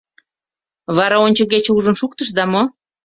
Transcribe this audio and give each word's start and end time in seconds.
Вара 0.97 1.17
ончыгече 1.25 1.71
ужын 1.77 1.95
шуктышда 2.01 2.43
мо? 2.53 2.63